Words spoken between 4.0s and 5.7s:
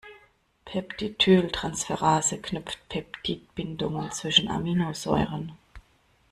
zwischen Aminosäuren.